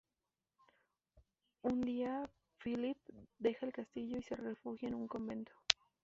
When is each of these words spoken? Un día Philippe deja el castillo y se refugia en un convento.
Un 1.61 1.81
día 1.81 2.27
Philippe 2.57 3.13
deja 3.37 3.67
el 3.67 3.71
castillo 3.71 4.17
y 4.17 4.23
se 4.23 4.35
refugia 4.35 4.87
en 4.89 4.95
un 4.95 5.07
convento. 5.07 5.51